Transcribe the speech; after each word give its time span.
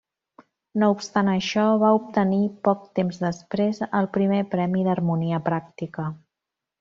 No 0.83 0.87
obstant 0.93 1.27
això, 1.33 1.65
va 1.83 1.91
obtenir 1.97 2.39
poc 2.69 2.87
temps 3.01 3.19
després 3.27 3.83
el 3.89 4.09
primer 4.19 4.41
premi 4.55 4.83
d'harmonia 4.89 5.41
pràctica. 5.51 6.09